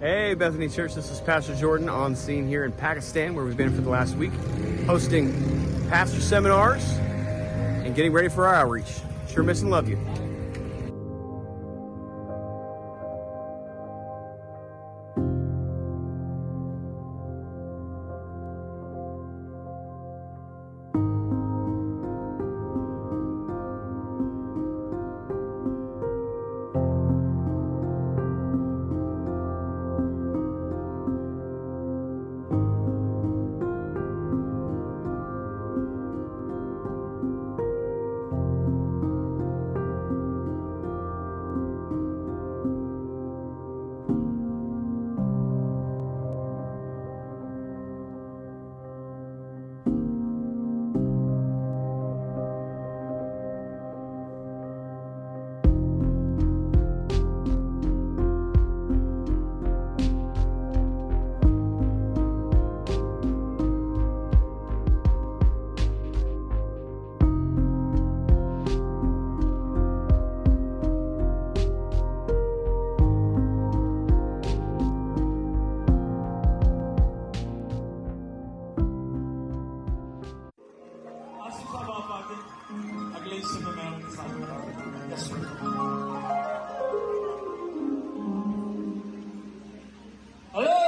[0.00, 3.74] Hey, Bethany Church, this is Pastor Jordan on scene here in Pakistan, where we've been
[3.74, 4.32] for the last week,
[4.86, 5.32] hosting
[5.88, 6.84] pastor seminars
[7.84, 9.00] and getting ready for our outreach.
[9.28, 9.98] Sure miss and love you.
[82.26, 85.76] आप अगले हिस्से में मैं उनके साथ हूँ।
[90.56, 90.80] Hello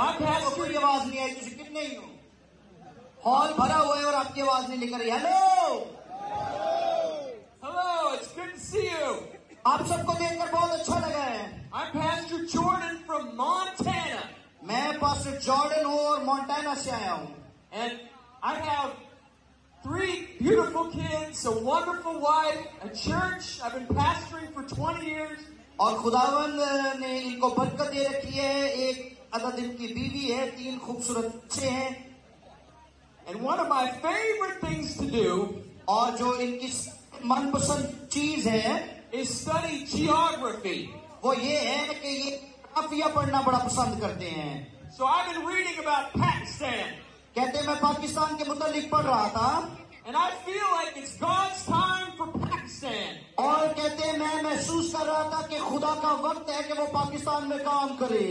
[0.00, 0.56] I'm आपको Pastor.
[0.56, 2.04] कोई आवाज़ नहीं आई, किसी कितने ही हो।
[3.26, 5.47] हॉल भरा हुआ है और आपकी आवाज़ नहीं निकल रही। Hello
[16.27, 17.35] जॉर्डन हूँ और मोन्टाना से आया हूँ
[17.71, 17.99] and
[18.43, 18.91] I have
[19.85, 23.61] three beautiful kids, a wonderful wife, a church.
[23.63, 25.39] I've been pastoring for 20 years.
[25.79, 26.51] और खुदावन
[26.99, 32.11] ने इनको बरकत दे रखी है एक अदद इनकी बीवी है तीन खूबसूरत बच्चे हैं
[33.29, 36.71] And one of my favorite things to do और जो इनकी
[37.25, 40.87] मनपसंद चीज है is study geography.
[41.23, 42.31] वो ये है कि ये
[42.75, 46.85] काफिया पढ़ना बड़ा पसंद करते हैं So I've been reading about Pakistan,
[47.35, 49.49] कहते मैं पाकिस्तान के मुतालिक पढ़ रहा था
[50.05, 53.15] and I feel like it's God's time for Pakistan.
[53.39, 57.47] और कहते मैं महसूस कर रहा था कि खुदा का वक्त है कि वो पाकिस्तान
[57.49, 58.27] में काम करे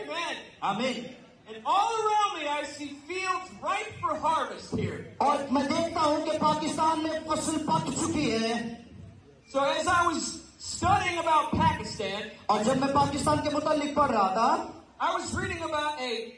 [0.00, 0.36] Amen.
[0.62, 1.04] आमीन
[1.50, 4.98] And all around me, I see fields ripe for harvest here.
[5.20, 8.52] और मैं देखता हूँ कि पाकिस्तान में फसल पक चुकी है
[9.52, 14.28] So as I was studying about Pakistan, और जब मैं पाकिस्तान के मुतालिक पढ़ रहा
[14.36, 14.50] था
[14.99, 16.35] I was reading about a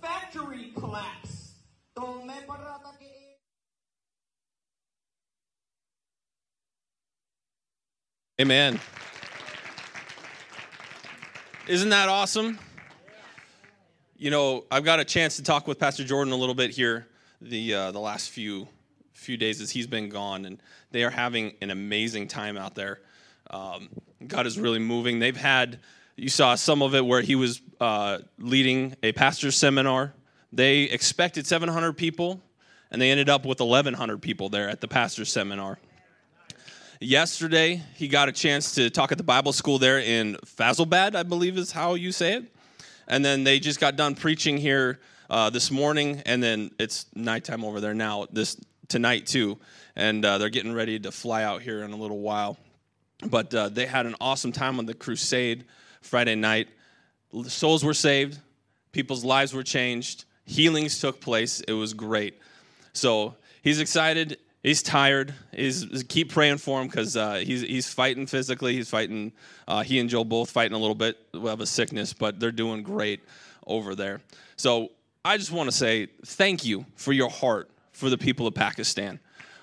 [0.00, 1.54] factory collapse.
[8.40, 8.80] Amen.
[11.68, 12.58] Isn't that awesome?
[14.16, 17.06] You know, I've got a chance to talk with Pastor Jordan a little bit here
[17.40, 18.68] the uh, the last few
[19.12, 23.00] few days as he's been gone, and they are having an amazing time out there.
[23.50, 23.88] Um,
[24.26, 25.18] God is really moving.
[25.18, 25.78] They've had
[26.16, 30.14] you saw some of it where he was uh, leading a pastor's seminar.
[30.52, 32.40] They expected 700 people,
[32.92, 35.80] and they ended up with 1,100 people there at the pastor's seminar.
[37.00, 41.24] Yesterday, he got a chance to talk at the Bible school there in Fazlbad, I
[41.24, 42.44] believe is how you say it.
[43.08, 47.64] And then they just got done preaching here uh, this morning, and then it's nighttime
[47.64, 48.56] over there now, this
[48.86, 49.58] tonight too.
[49.96, 52.58] And uh, they're getting ready to fly out here in a little while.
[53.26, 55.64] But uh, they had an awesome time on the crusade
[56.00, 56.68] Friday night.
[57.46, 58.38] Souls were saved,
[58.92, 61.60] people's lives were changed, healings took place.
[61.60, 62.38] It was great.
[62.92, 64.38] So he's excited.
[64.62, 65.34] He's tired.
[65.52, 68.74] He's keep praying for him because uh, he's he's fighting physically.
[68.74, 69.32] He's fighting.
[69.66, 72.82] Uh, he and Joel both fighting a little bit of a sickness, but they're doing
[72.82, 73.20] great
[73.66, 74.20] over there.
[74.56, 74.90] So
[75.24, 79.18] I just want to say thank you for your heart for the people of Pakistan.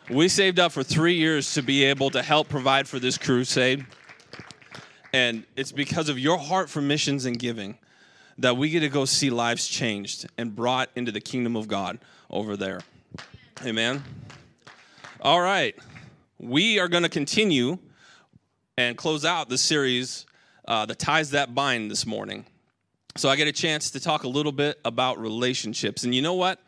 [0.09, 3.85] We saved up for three years to be able to help provide for this crusade,
[5.13, 7.77] and it's because of your heart for missions and giving
[8.37, 11.99] that we get to go see lives changed and brought into the kingdom of God
[12.29, 12.81] over there.
[13.65, 14.03] Amen.
[15.21, 15.75] All right.
[16.39, 17.77] We are going to continue
[18.77, 20.25] and close out the series,
[20.65, 22.45] uh, The Ties That Bind, this morning.
[23.17, 26.05] So I get a chance to talk a little bit about relationships.
[26.05, 26.61] And you know what?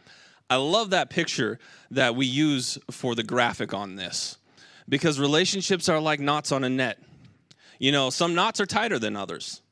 [0.50, 1.60] I love that picture
[1.92, 4.38] that we use for the graphic on this
[4.90, 7.00] because relationships are like knots on a net.
[7.82, 9.64] You know, some knots are tighter than others.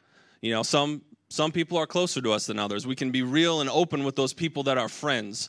[0.41, 2.87] You know, some some people are closer to us than others.
[2.87, 5.47] We can be real and open with those people that are friends.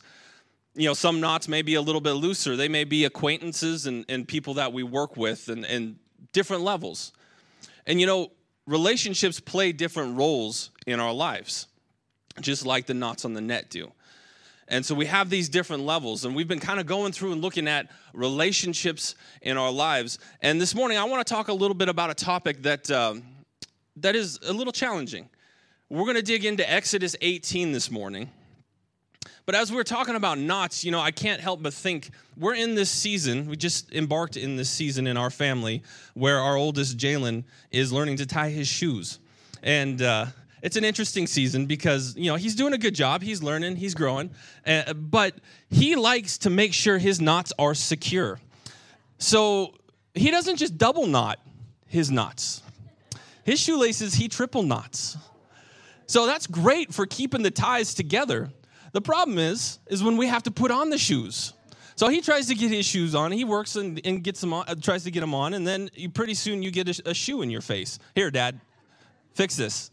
[0.75, 2.55] you know, some knots may be a little bit looser.
[2.55, 5.95] They may be acquaintances and, and people that we work with and, and
[6.33, 7.13] different levels.
[7.87, 8.31] And you know,
[8.67, 11.65] relationships play different roles in our lives,
[12.41, 13.91] just like the knots on the net do.
[14.71, 17.41] And so we have these different levels, and we've been kind of going through and
[17.41, 20.17] looking at relationships in our lives.
[20.41, 23.21] And this morning, I want to talk a little bit about a topic that um,
[23.97, 25.29] that is a little challenging.
[25.89, 28.29] We're going to dig into Exodus 18 this morning.
[29.45, 32.73] But as we're talking about knots, you know, I can't help but think we're in
[32.73, 33.47] this season.
[33.47, 35.83] We just embarked in this season in our family
[36.13, 39.19] where our oldest Jalen is learning to tie his shoes,
[39.61, 40.27] and uh,
[40.61, 43.21] it's an interesting season because you know he's doing a good job.
[43.21, 44.31] He's learning, he's growing,
[44.65, 45.35] uh, but
[45.69, 48.39] he likes to make sure his knots are secure.
[49.17, 49.75] So
[50.13, 51.39] he doesn't just double knot
[51.87, 52.61] his knots.
[53.43, 55.17] His shoelaces he triple knots.
[56.07, 58.49] So that's great for keeping the ties together.
[58.91, 61.53] The problem is, is when we have to put on the shoes.
[61.95, 63.31] So he tries to get his shoes on.
[63.31, 65.89] He works and, and gets them on, uh, tries to get them on, and then
[65.93, 67.99] you, pretty soon you get a, a shoe in your face.
[68.15, 68.59] Here, Dad,
[69.33, 69.90] fix this.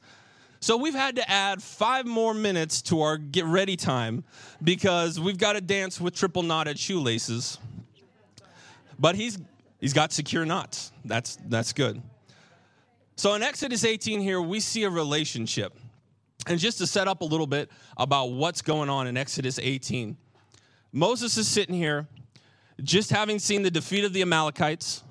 [0.61, 4.25] So we've had to add five more minutes to our get ready time
[4.63, 7.59] because we've got to dance with triple knotted shoelaces.
[8.99, 9.39] But he's
[9.81, 10.91] he's got secure knots.
[11.05, 12.03] That's that's good.
[13.17, 15.75] So in Exodus 18 here we see a relationship.
[16.47, 20.17] And just to set up a little bit about what's going on in Exodus 18,
[20.93, 22.09] Moses is sitting here
[22.83, 25.03] just having seen the defeat of the Amalekites,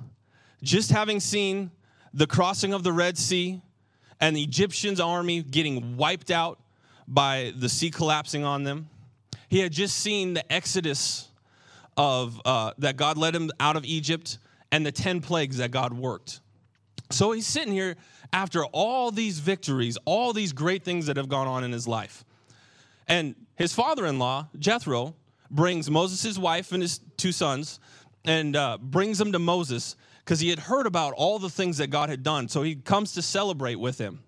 [0.64, 1.72] just having seen
[2.14, 3.62] the crossing of the Red Sea
[4.20, 6.60] and the Egyptians' army getting wiped out
[7.08, 8.90] by the sea collapsing on them.
[9.50, 11.30] He had just seen the exodus
[11.96, 14.40] of uh, that God led him out of Egypt
[14.72, 16.42] and the 10 plagues that God worked.
[17.10, 17.96] So he's sitting here
[18.34, 22.26] after all these victories, all these great things that have gone on in his life.
[23.08, 25.16] And his father in law, Jethro,
[25.50, 27.80] brings Moses' wife and his two sons
[28.26, 29.96] and uh, brings them to Moses
[30.28, 32.50] because he had heard about all the things that God had done.
[32.50, 34.20] So he comes to celebrate with him.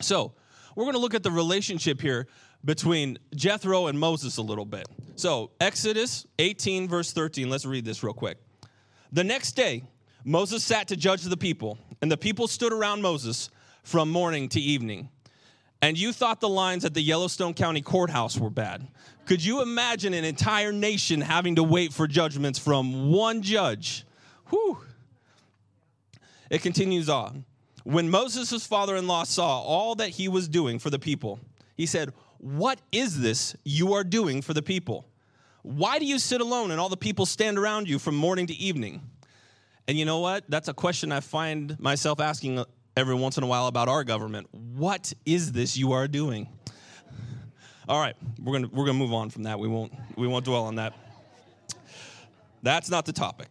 [0.00, 0.34] So
[0.76, 2.28] we're going to look at the relationship here
[2.64, 4.86] between Jethro and Moses a little bit.
[5.16, 8.38] So, Exodus 18, verse 13, let's read this real quick.
[9.10, 9.82] The next day,
[10.24, 13.50] Moses sat to judge the people, and the people stood around Moses
[13.82, 15.08] from morning to evening.
[15.82, 18.86] And you thought the lines at the Yellowstone County Courthouse were bad.
[19.26, 24.06] Could you imagine an entire nation having to wait for judgments from one judge?
[24.50, 24.78] Whew.
[26.52, 27.46] It continues on.
[27.82, 31.40] When Moses' father in law saw all that he was doing for the people,
[31.78, 35.06] he said, What is this you are doing for the people?
[35.62, 38.54] Why do you sit alone and all the people stand around you from morning to
[38.54, 39.00] evening?
[39.88, 40.44] And you know what?
[40.46, 42.62] That's a question I find myself asking
[42.98, 44.46] every once in a while about our government.
[44.52, 46.48] What is this you are doing?
[47.88, 49.58] All right, we're gonna we're gonna move on from that.
[49.58, 50.92] We won't we won't dwell on that.
[52.62, 53.48] That's not the topic.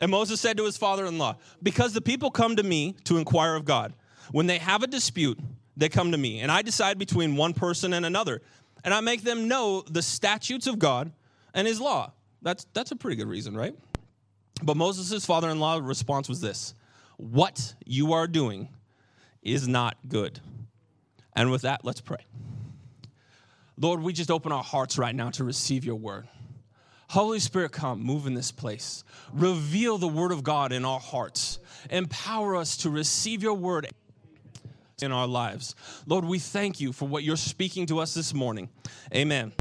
[0.00, 3.64] And Moses said to his father-in-law, "Because the people come to me to inquire of
[3.64, 3.94] God.
[4.30, 5.38] When they have a dispute,
[5.76, 8.42] they come to me, and I decide between one person and another,
[8.84, 11.12] and I make them know the statutes of God
[11.52, 12.12] and His law."
[12.42, 13.76] That's that's a pretty good reason, right?
[14.62, 16.74] But Moses' father-in-law response was this:
[17.16, 18.68] "What you are doing
[19.42, 20.40] is not good."
[21.34, 22.24] And with that, let's pray.
[23.76, 26.28] Lord, we just open our hearts right now to receive your word.
[27.10, 29.02] Holy Spirit, come, move in this place.
[29.32, 31.58] Reveal the word of God in our hearts.
[31.90, 33.88] Empower us to receive your word
[35.02, 35.74] in our lives.
[36.06, 38.68] Lord, we thank you for what you're speaking to us this morning.
[39.12, 39.52] Amen.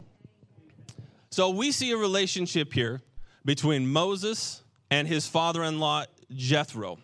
[1.31, 3.01] So we see a relationship here
[3.43, 6.99] between Moses and his father in law, Jethro.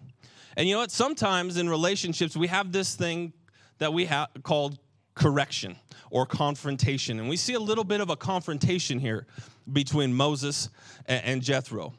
[0.55, 0.91] And you know what?
[0.91, 3.33] Sometimes in relationships, we have this thing
[3.79, 4.77] that we have called
[5.15, 5.75] correction
[6.11, 7.19] or confrontation.
[7.19, 9.25] And we see a little bit of a confrontation here
[9.71, 10.69] between Moses
[11.07, 11.93] and Jethro.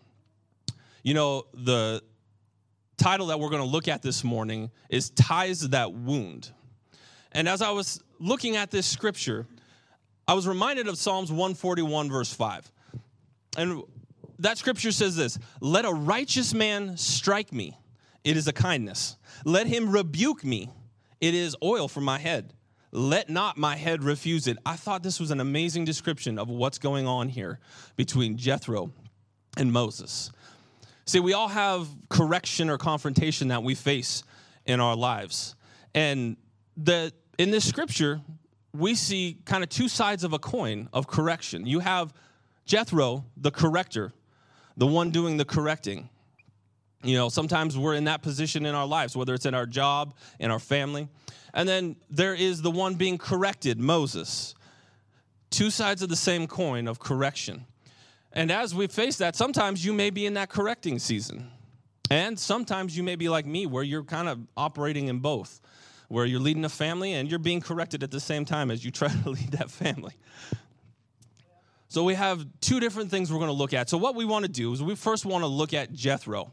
[1.03, 2.03] You know, the
[2.97, 6.51] title that we're going to look at this morning is Ties That Wound.
[7.33, 9.47] And as I was looking at this scripture,
[10.27, 12.73] I was reminded of Psalms 141, verse 5.
[13.59, 13.83] And
[14.39, 17.79] that scripture says this Let a righteous man strike me,
[18.25, 19.17] it is a kindness.
[19.45, 20.71] Let him rebuke me,
[21.21, 22.53] it is oil for my head.
[22.97, 24.57] Let not my head refuse it.
[24.65, 27.59] I thought this was an amazing description of what's going on here
[27.95, 28.91] between Jethro
[29.59, 30.33] and Moses.
[31.05, 34.25] See, we all have correction or confrontation that we face
[34.65, 35.57] in our lives.
[35.95, 36.39] And
[36.75, 38.23] the, in this scripture,
[38.73, 41.67] we see kind of two sides of a coin of correction.
[41.67, 42.15] You have
[42.65, 44.15] Jethro, the corrector,
[44.79, 46.09] the one doing the correcting.
[47.03, 50.15] You know, sometimes we're in that position in our lives, whether it's in our job,
[50.41, 51.09] in our family.
[51.57, 54.55] And then there is the one being corrected, Moses.
[55.49, 57.65] two sides of the same coin of correction.
[58.33, 61.51] And as we face that, sometimes you may be in that correcting season.
[62.11, 65.61] And sometimes you may be like me, where you're kind of operating in both,
[66.09, 68.91] where you're leading a family and you're being corrected at the same time as you
[68.91, 70.13] try to lead that family.
[71.89, 73.89] So we have two different things we're going to look at.
[73.89, 76.53] So what we want to do is we first want to look at Jethro.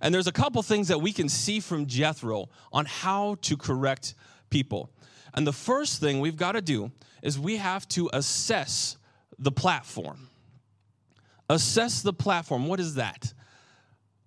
[0.00, 4.14] And there's a couple things that we can see from Jethro on how to correct
[4.50, 4.90] people.
[5.34, 6.90] And the first thing we've got to do
[7.22, 8.96] is we have to assess
[9.38, 10.28] the platform.
[11.48, 12.66] Assess the platform.
[12.66, 13.32] What is that?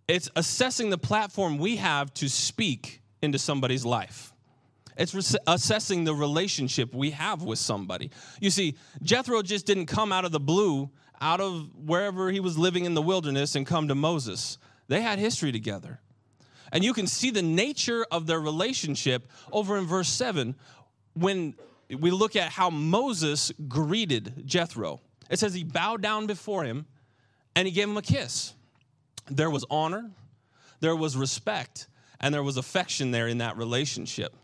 [0.08, 4.34] It's assessing the platform we have to speak into somebody's life.
[4.98, 8.12] It's re- assessing the relationship we have with somebody.
[8.40, 10.90] You see, Jethro just didn't come out of the blue,
[11.22, 14.58] out of wherever he was living in the wilderness, and come to Moses.
[14.88, 16.00] They had history together.
[16.74, 20.56] And you can see the nature of their relationship over in verse 7
[21.14, 21.54] when
[21.88, 25.00] we look at how Moses greeted Jethro.
[25.30, 26.88] It says he bowed down before him
[27.56, 28.54] and he gave him a kiss.
[29.30, 30.10] There was honor,
[30.80, 31.88] there was respect,
[32.20, 34.36] and there was affection there in that relationship.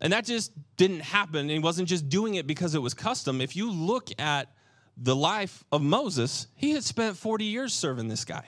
[0.00, 1.48] And that just didn't happen.
[1.48, 3.40] He wasn't just doing it because it was custom.
[3.40, 4.48] If you look at
[4.96, 8.44] the life of Moses, he had spent 40 years serving this guy.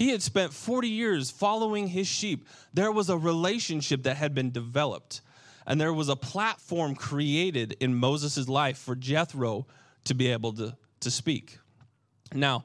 [0.00, 2.48] He had spent 40 years following his sheep.
[2.72, 5.20] There was a relationship that had been developed,
[5.66, 9.66] and there was a platform created in Moses' life for Jethro
[10.04, 11.58] to be able to, to speak.
[12.32, 12.64] Now,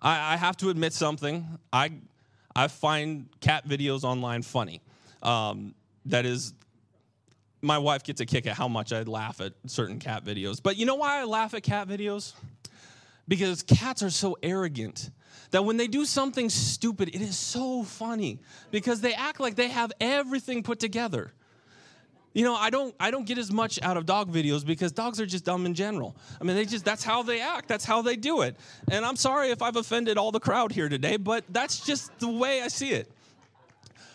[0.00, 1.58] I, I have to admit something.
[1.72, 1.90] I,
[2.54, 4.80] I find cat videos online funny.
[5.24, 5.74] Um,
[6.04, 6.54] that is,
[7.62, 10.62] my wife gets a kick at how much I laugh at certain cat videos.
[10.62, 12.34] But you know why I laugh at cat videos?
[13.26, 15.10] Because cats are so arrogant
[15.50, 18.38] that when they do something stupid, it is so funny
[18.70, 21.32] because they act like they have everything put together.
[22.36, 25.18] You know, I don't I don't get as much out of dog videos because dogs
[25.20, 26.14] are just dumb in general.
[26.38, 27.66] I mean, they just that's how they act.
[27.66, 28.56] That's how they do it.
[28.90, 32.28] And I'm sorry if I've offended all the crowd here today, but that's just the
[32.28, 33.10] way I see it.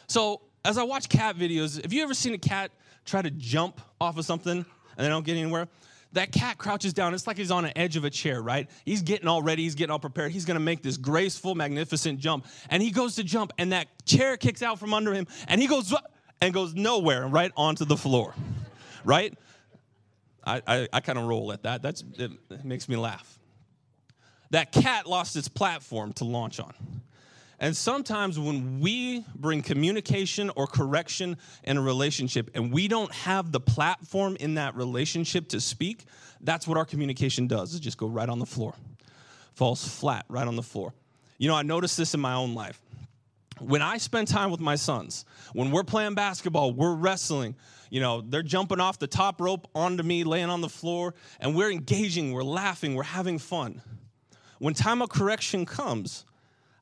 [0.06, 2.70] So, as I watch cat videos, have you ever seen a cat
[3.06, 4.66] try to jump off of something and
[4.98, 5.68] they don't get anywhere?
[6.14, 7.14] That cat crouches down.
[7.14, 8.70] It's like he's on an edge of a chair, right?
[8.86, 10.32] He's getting all ready, he's getting all prepared.
[10.32, 12.46] He's gonna make this graceful, magnificent jump.
[12.70, 15.68] And he goes to jump, and that chair kicks out from under him, and he
[15.68, 15.94] goes
[16.42, 18.34] and goes nowhere, right onto the floor,
[19.06, 19.38] right?
[20.44, 21.82] I, I, I kind of roll at that.
[21.82, 22.32] That's, it
[22.64, 23.38] makes me laugh.
[24.50, 26.74] That cat lost its platform to launch on.
[27.62, 33.52] And sometimes when we bring communication or correction in a relationship and we don't have
[33.52, 36.06] the platform in that relationship to speak,
[36.42, 37.76] that's what our communication does.
[37.76, 38.74] is just go right on the floor.
[39.54, 40.92] Falls flat right on the floor.
[41.38, 42.82] You know, I noticed this in my own life.
[43.60, 47.56] When I spend time with my sons, when we're playing basketball, we're wrestling,
[47.92, 51.56] you know, they're jumping off the top rope onto me, laying on the floor, and
[51.56, 53.84] we're engaging, we're laughing, we're having fun.
[54.58, 56.26] When time of correction comes,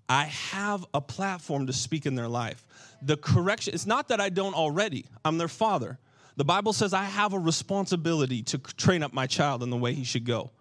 [0.10, 2.66] I have a platform to speak in their life.
[3.04, 6.00] The correction, it's not that I don't already, I'm their father.
[6.36, 9.94] The Bible says I have a responsibility to train up my child in the way
[9.94, 10.52] he should go.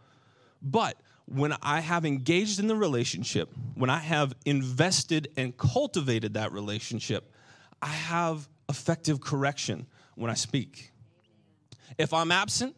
[0.61, 6.52] But when I have engaged in the relationship, when I have invested and cultivated that
[6.52, 7.33] relationship,
[7.81, 10.93] I have effective correction when I speak.
[11.97, 12.76] If I'm absent,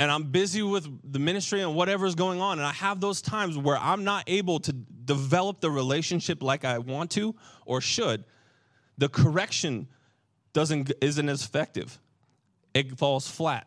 [0.00, 3.20] and I'm busy with the ministry and whatever is going on, and I have those
[3.20, 8.24] times where I'm not able to develop the relationship like I want to or should,
[8.96, 9.88] the correction
[10.54, 11.98] doesn't isn't as effective.
[12.72, 13.66] It falls flat.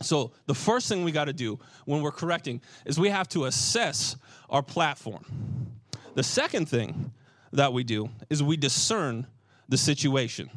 [0.00, 3.44] So the first thing we got to do when we're correcting is we have to
[3.44, 4.16] assess
[4.48, 5.24] our platform.
[6.14, 7.12] The second thing
[7.52, 9.26] that we do is we discern
[9.68, 10.50] the situation.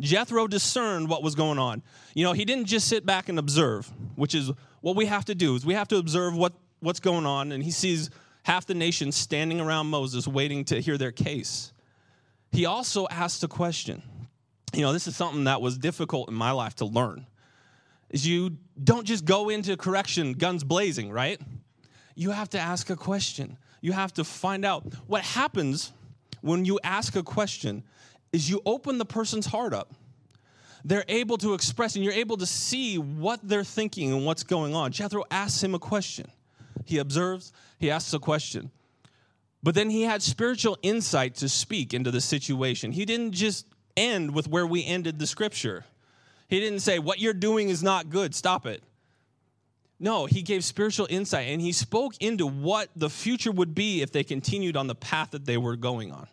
[0.00, 1.82] Jethro discerned what was going on.
[2.14, 5.34] You know, he didn't just sit back and observe, which is what we have to
[5.34, 5.54] do.
[5.54, 8.10] Is we have to observe what, what's going on, and he sees
[8.42, 11.72] half the nation standing around Moses waiting to hear their case.
[12.52, 14.02] He also asked a question.
[14.72, 17.26] You know, this is something that was difficult in my life to learn.
[18.10, 21.40] Is you don't just go into correction guns blazing, right?
[22.14, 23.58] You have to ask a question.
[23.80, 25.92] You have to find out what happens
[26.40, 27.82] when you ask a question
[28.32, 29.94] is you open the person's heart up.
[30.84, 34.74] They're able to express and you're able to see what they're thinking and what's going
[34.74, 34.92] on.
[34.92, 36.30] Jethro asks him a question.
[36.84, 38.70] He observes, he asks a question.
[39.62, 42.92] But then he had spiritual insight to speak into the situation.
[42.92, 43.66] He didn't just
[43.96, 45.84] end with where we ended the scripture.
[46.48, 48.82] He didn't say, What you're doing is not good, stop it.
[49.98, 54.12] No, he gave spiritual insight and he spoke into what the future would be if
[54.12, 56.28] they continued on the path that they were going on.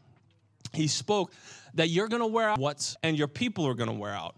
[0.74, 1.32] He spoke
[1.76, 4.36] that you're going to wear out what's and your people are going to wear out.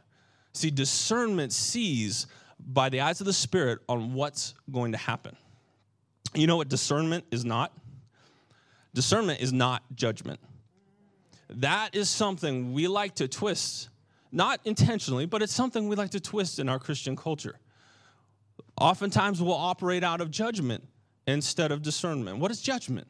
[0.53, 2.27] See, discernment sees
[2.59, 5.35] by the eyes of the Spirit on what's going to happen.
[6.33, 7.73] You know what discernment is not?
[8.93, 10.39] Discernment is not judgment.
[11.49, 13.89] That is something we like to twist,
[14.31, 17.59] not intentionally, but it's something we like to twist in our Christian culture.
[18.79, 20.83] Oftentimes we'll operate out of judgment
[21.27, 22.39] instead of discernment.
[22.39, 23.07] What is judgment?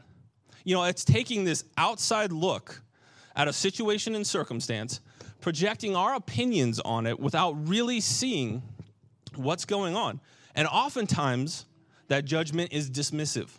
[0.64, 2.82] You know, it's taking this outside look
[3.36, 5.02] at a situation and circumstance,
[5.42, 8.64] projecting our opinions on it without really seeing
[9.36, 10.20] what's going on.
[10.56, 11.66] And oftentimes,
[12.08, 13.50] that judgment is dismissive.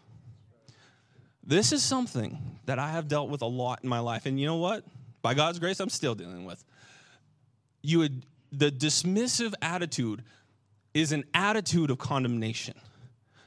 [1.44, 4.26] This is something that I have dealt with a lot in my life.
[4.26, 4.84] And you know what?
[5.22, 6.64] By God's grace, I'm still dealing with.
[7.82, 10.24] You would, the dismissive attitude
[10.94, 12.74] is an attitude of condemnation.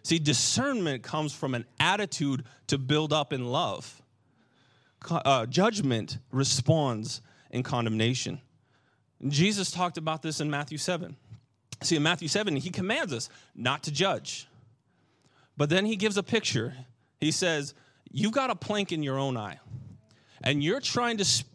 [0.03, 4.01] See, discernment comes from an attitude to build up in love.
[5.09, 8.41] Uh, judgment responds in condemnation.
[9.27, 11.15] Jesus talked about this in Matthew 7.
[11.81, 14.47] See, in Matthew 7, he commands us not to judge.
[15.57, 16.73] But then he gives a picture.
[17.19, 17.73] He says,
[18.11, 19.59] You've got a plank in your own eye,
[20.43, 21.45] and you're trying to sp-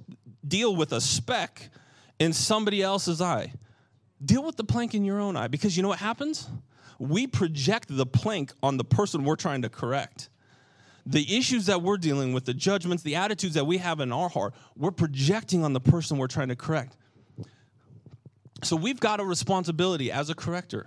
[0.46, 1.70] deal with a speck
[2.18, 3.52] in somebody else's eye.
[4.24, 6.48] Deal with the plank in your own eye because you know what happens?
[6.98, 10.28] We project the plank on the person we're trying to correct.
[11.06, 14.28] The issues that we're dealing with, the judgments, the attitudes that we have in our
[14.28, 16.96] heart, we're projecting on the person we're trying to correct.
[18.62, 20.86] So we've got a responsibility as a corrector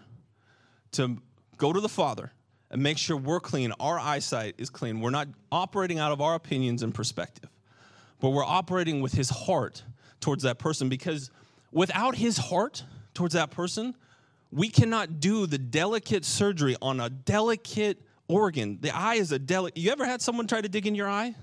[0.93, 1.17] to
[1.57, 2.31] go to the Father
[2.71, 4.99] and make sure we're clean, our eyesight is clean.
[4.99, 7.49] We're not operating out of our opinions and perspective,
[8.19, 9.83] but we're operating with His heart
[10.19, 11.29] towards that person because
[11.71, 12.83] without His heart
[13.13, 13.95] towards that person,
[14.51, 18.79] we cannot do the delicate surgery on a delicate organ.
[18.81, 19.77] The eye is a delicate.
[19.77, 21.35] You ever had someone try to dig in your eye?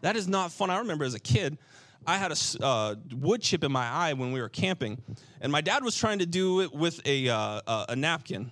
[0.00, 0.70] That is not fun.
[0.70, 1.58] I remember as a kid,
[2.06, 5.02] I had a uh, wood chip in my eye when we were camping,
[5.40, 8.50] and my dad was trying to do it with a, uh, a napkin,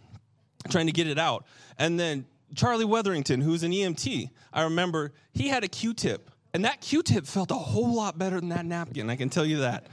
[0.69, 1.47] trying to get it out.
[1.79, 6.81] And then Charlie Weatherington, who's an EMT, I remember he had a Q-tip, and that
[6.81, 9.09] Q-tip felt a whole lot better than that napkin.
[9.11, 9.87] I can tell you that.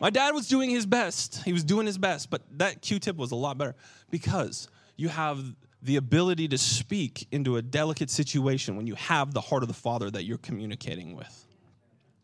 [0.00, 1.42] My dad was doing his best.
[1.44, 3.74] He was doing his best, but that Q-tip was a lot better
[4.10, 5.44] because you have
[5.82, 9.74] the ability to speak into a delicate situation when you have the heart of the
[9.74, 11.46] Father that you're communicating with.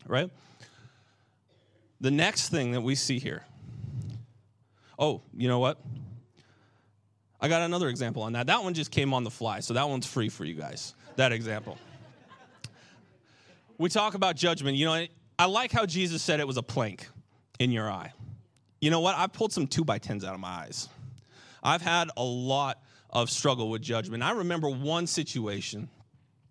[0.05, 0.29] Right?
[1.99, 3.43] The next thing that we see here.
[4.99, 5.79] Oh, you know what?
[7.39, 8.47] I got another example on that.
[8.47, 10.93] That one just came on the fly, so that one's free for you guys.
[11.15, 11.77] That example.
[13.77, 14.77] we talk about judgment.
[14.77, 15.05] You know,
[15.37, 17.07] I like how Jesus said it was a plank
[17.59, 18.13] in your eye.
[18.81, 19.15] You know what?
[19.15, 20.89] I've pulled some two by tens out of my eyes.
[21.63, 22.81] I've had a lot
[23.21, 24.21] of struggle with judgment.
[24.21, 25.89] I remember one situation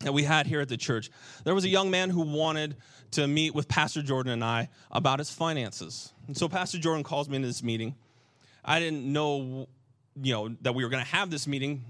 [0.01, 1.11] that we had here at the church.
[1.45, 2.77] There was a young man who wanted
[3.13, 6.13] to meet with Pastor Jordan and I about his finances.
[6.27, 7.95] And so Pastor Jordan calls me into this meeting.
[8.65, 9.69] I didn't know,
[10.21, 11.85] you know, that we were going to have this meeting,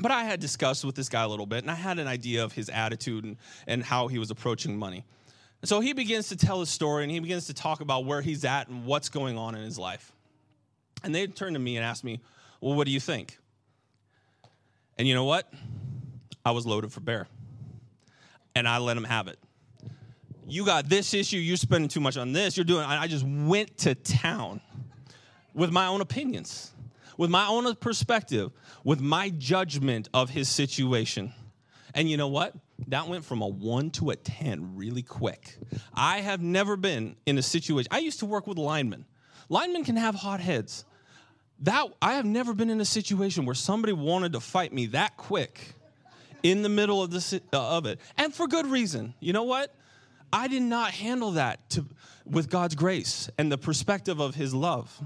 [0.00, 2.44] but I had discussed with this guy a little bit, and I had an idea
[2.44, 5.06] of his attitude and, and how he was approaching money.
[5.62, 8.20] And so he begins to tell his story, and he begins to talk about where
[8.20, 10.12] he's at and what's going on in his life.
[11.02, 12.20] And they turned to me and asked me,
[12.60, 13.38] Well, what do you think?
[15.00, 15.50] And you know what?
[16.44, 17.26] I was loaded for bear.
[18.54, 19.38] And I let him have it
[20.50, 23.78] you got this issue, you're spending too much on this, you're doing, I just went
[23.78, 24.60] to town
[25.54, 26.72] with my own opinions,
[27.16, 28.50] with my own perspective,
[28.84, 31.32] with my judgment of his situation.
[31.94, 32.54] And you know what?
[32.88, 35.56] That went from a one to a 10 really quick.
[35.94, 39.06] I have never been in a situation, I used to work with linemen.
[39.48, 40.84] Linemen can have hot heads.
[41.62, 45.16] That, I have never been in a situation where somebody wanted to fight me that
[45.16, 45.74] quick
[46.42, 48.00] in the middle of, the, uh, of it.
[48.16, 49.14] And for good reason.
[49.20, 49.74] You know what?
[50.32, 51.86] I did not handle that to,
[52.24, 54.98] with God's grace and the perspective of His love.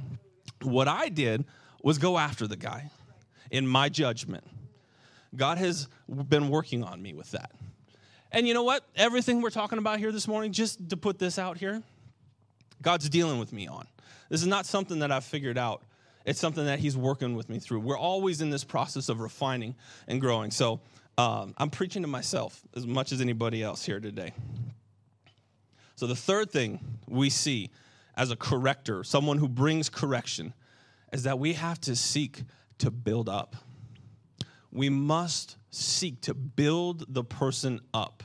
[0.62, 1.44] What I did
[1.82, 2.90] was go after the guy
[3.50, 4.44] in my judgment.
[5.34, 7.50] God has been working on me with that.
[8.30, 8.84] And you know what?
[8.96, 11.82] Everything we're talking about here this morning, just to put this out here,
[12.82, 13.86] God's dealing with me on.
[14.28, 15.82] This is not something that I've figured out.
[16.24, 17.80] It's something that He's working with me through.
[17.80, 19.74] We're always in this process of refining
[20.08, 20.50] and growing.
[20.50, 20.80] So
[21.16, 24.32] um, I'm preaching to myself as much as anybody else here today.
[25.96, 27.70] So, the third thing we see
[28.16, 30.54] as a corrector, someone who brings correction,
[31.12, 32.42] is that we have to seek
[32.78, 33.54] to build up.
[34.72, 38.24] We must seek to build the person up.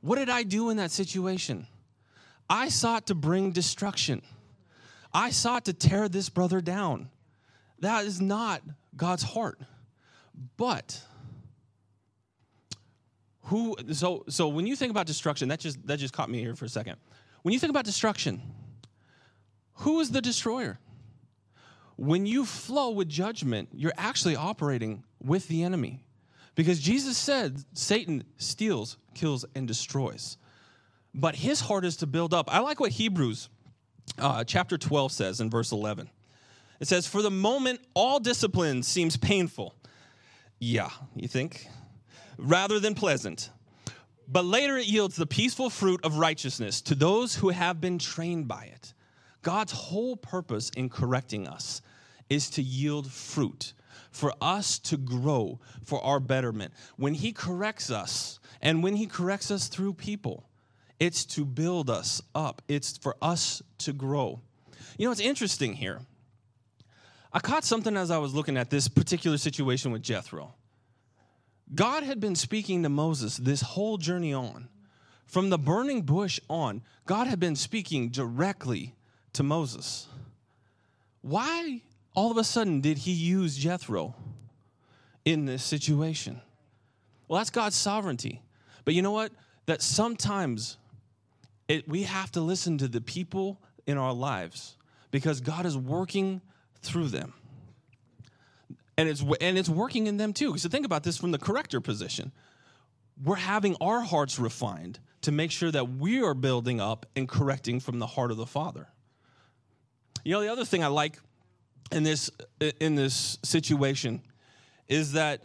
[0.00, 1.68] What did I do in that situation?
[2.50, 4.22] I sought to bring destruction.
[5.12, 7.10] I sought to tear this brother down.
[7.84, 8.62] That is not
[8.96, 9.60] God's heart.
[10.56, 11.00] But
[13.44, 16.56] who so so when you think about destruction that just that just caught me here
[16.56, 16.96] for a second
[17.42, 18.40] when you think about destruction
[19.74, 20.78] who is the destroyer
[21.96, 26.04] when you flow with judgment, you're actually operating with the enemy.
[26.54, 30.36] Because Jesus said Satan steals, kills, and destroys.
[31.14, 32.52] But his heart is to build up.
[32.52, 33.48] I like what Hebrews
[34.18, 36.10] uh, chapter 12 says in verse 11.
[36.80, 39.74] It says, For the moment, all discipline seems painful.
[40.58, 41.66] Yeah, you think?
[42.38, 43.50] Rather than pleasant.
[44.26, 48.48] But later it yields the peaceful fruit of righteousness to those who have been trained
[48.48, 48.94] by it.
[49.42, 51.82] God's whole purpose in correcting us
[52.30, 53.74] is to yield fruit,
[54.10, 56.72] for us to grow, for our betterment.
[56.96, 60.48] When He corrects us, and when He corrects us through people,
[60.98, 64.40] it's to build us up, it's for us to grow.
[64.96, 66.00] You know, it's interesting here.
[67.34, 70.54] I caught something as I was looking at this particular situation with Jethro.
[71.74, 74.68] God had been speaking to Moses this whole journey on.
[75.26, 78.94] From the burning bush on, God had been speaking directly
[79.32, 80.06] to Moses.
[81.22, 81.82] Why
[82.14, 84.14] all of a sudden did he use Jethro
[85.24, 86.40] in this situation?
[87.26, 88.42] Well, that's God's sovereignty.
[88.84, 89.32] But you know what?
[89.66, 90.76] That sometimes
[91.66, 94.76] it, we have to listen to the people in our lives
[95.10, 96.40] because God is working
[96.84, 97.32] through them.
[98.96, 100.56] And it's, and it's working in them too.
[100.58, 102.30] So think about this from the corrector position.
[103.22, 107.80] We're having our hearts refined to make sure that we are building up and correcting
[107.80, 108.88] from the heart of the Father.
[110.24, 111.18] You know, the other thing I like
[111.92, 112.30] in this
[112.80, 114.22] in this situation
[114.88, 115.44] is that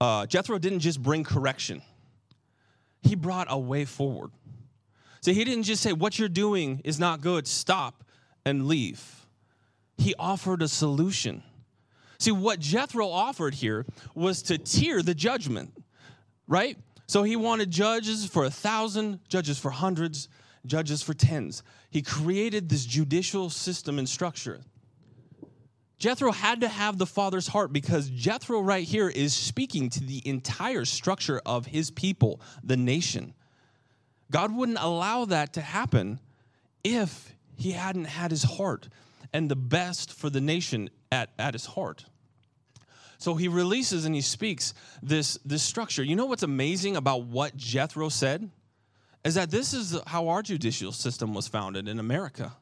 [0.00, 1.82] uh, Jethro didn't just bring correction;
[3.02, 4.30] he brought a way forward.
[5.20, 7.46] So he didn't just say, "What you're doing is not good.
[7.46, 8.04] Stop
[8.44, 9.21] and leave."
[10.02, 11.44] He offered a solution.
[12.18, 13.86] See, what Jethro offered here
[14.16, 15.72] was to tier the judgment,
[16.48, 16.76] right?
[17.06, 20.28] So he wanted judges for a thousand, judges for hundreds,
[20.66, 21.62] judges for tens.
[21.90, 24.62] He created this judicial system and structure.
[25.98, 30.20] Jethro had to have the father's heart because Jethro, right here, is speaking to the
[30.26, 33.34] entire structure of his people, the nation.
[34.32, 36.18] God wouldn't allow that to happen
[36.82, 38.88] if he hadn't had his heart
[39.32, 42.04] and the best for the nation at, at his heart.
[43.18, 46.02] So he releases and he speaks this, this structure.
[46.02, 48.50] You know what's amazing about what Jethro said?
[49.24, 52.56] Is that this is how our judicial system was founded in America.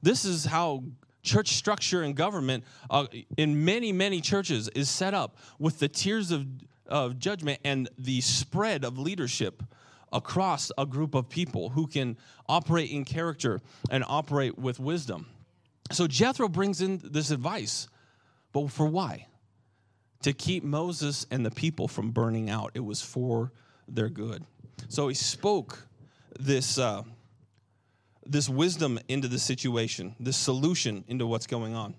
[0.00, 0.84] This is how
[1.22, 6.30] church structure and government uh, in many, many churches is set up with the tiers
[6.30, 6.46] of,
[6.86, 9.62] of judgment and the spread of leadership
[10.12, 12.16] across a group of people who can
[12.48, 13.60] operate in character
[13.90, 15.26] and operate with wisdom.
[15.92, 17.88] So Jethro brings in this advice,
[18.52, 19.26] but for why?
[20.22, 22.72] to keep Moses and the people from burning out.
[22.74, 23.52] It was for
[23.88, 24.44] their good.
[24.88, 25.86] So he spoke
[26.38, 27.02] this, uh,
[28.24, 31.94] this wisdom into the situation, this solution into what's going on.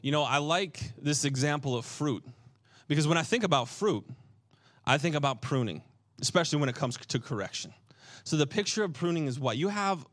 [0.00, 2.24] You know, I like this example of fruit
[2.88, 4.04] because when I think about fruit,
[4.84, 5.82] I think about pruning,
[6.20, 7.72] especially when it comes to correction.
[8.24, 9.56] So the picture of pruning is what?
[9.56, 10.04] You have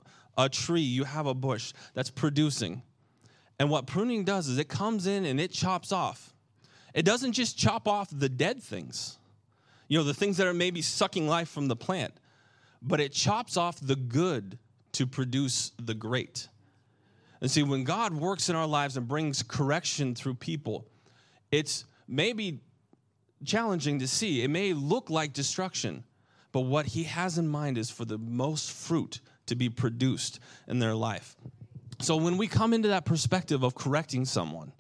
[0.46, 2.82] a tree, you have a bush that's producing.
[3.60, 6.34] And what pruning does is it comes in and it chops off
[6.94, 9.18] it doesn't just chop off the dead things,
[9.88, 12.14] you know, the things that are maybe sucking life from the plant,
[12.82, 14.58] but it chops off the good
[14.94, 16.48] to produce the great.
[17.42, 20.88] And see, when God works in our lives and brings correction through people,
[21.52, 22.60] it's maybe
[23.46, 24.44] challenging to see.
[24.44, 26.04] It may look like destruction,
[26.52, 30.80] but what He has in mind is for the most fruit to be produced in
[30.80, 31.36] their life.
[32.00, 34.72] So when we come into that perspective of correcting someone,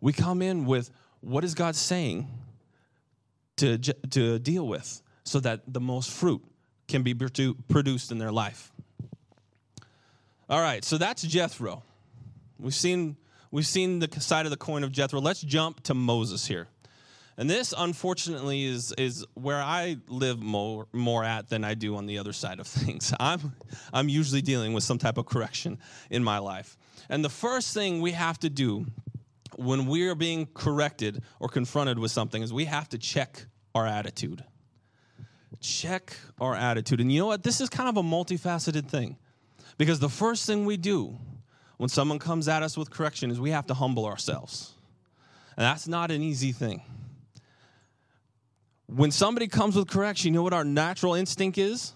[0.00, 2.28] we come in with what is God saying
[3.56, 6.42] to, to deal with so that the most fruit
[6.86, 8.72] can be produced in their life?
[10.48, 11.82] All right, so that's Jethro.
[12.58, 13.16] We've seen,
[13.50, 15.20] we've seen the side of the coin of Jethro.
[15.20, 16.68] Let's jump to Moses here.
[17.38, 22.06] And this, unfortunately, is, is where I live more, more at than I do on
[22.06, 23.14] the other side of things.
[23.18, 23.52] I'm,
[23.92, 25.78] I'm usually dealing with some type of correction
[26.10, 26.76] in my life.
[27.08, 28.86] And the first thing we have to do
[29.56, 33.86] when we are being corrected or confronted with something is we have to check our
[33.86, 34.44] attitude.
[35.60, 37.00] Check our attitude.
[37.00, 37.44] And you know what?
[37.44, 39.16] This is kind of a multifaceted thing
[39.76, 41.16] because the first thing we do
[41.76, 44.74] when someone comes at us with correction is we have to humble ourselves.
[45.56, 46.82] And that's not an easy thing.
[48.88, 51.92] When somebody comes with correction, you know what our natural instinct is?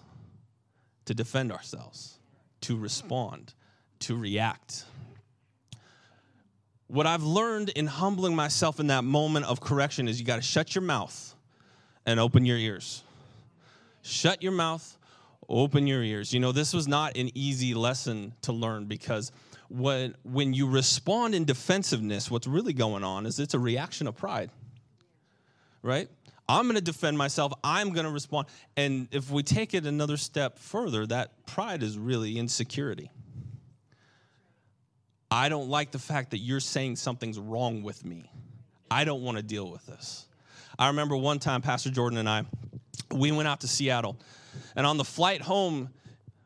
[1.05, 2.17] To defend ourselves,
[2.61, 3.53] to respond,
[3.99, 4.85] to react
[6.93, 10.43] what I've learned in humbling myself in that moment of correction is you got to
[10.43, 11.33] shut your mouth
[12.05, 13.03] and open your ears.
[14.03, 14.97] Shut your mouth,
[15.49, 16.35] open your ears.
[16.35, 19.31] You know, this was not an easy lesson to learn because
[19.69, 24.15] when when you respond in defensiveness, what's really going on is it's a reaction of
[24.15, 24.51] pride.
[25.81, 26.09] Right?
[26.47, 27.53] I'm going to defend myself.
[27.63, 28.47] I'm going to respond.
[28.75, 33.09] And if we take it another step further, that pride is really insecurity.
[35.31, 38.29] I don't like the fact that you're saying something's wrong with me.
[38.91, 40.27] I don't want to deal with this.
[40.77, 42.43] I remember one time, Pastor Jordan and I,
[43.11, 44.19] we went out to Seattle.
[44.75, 45.89] And on the flight home,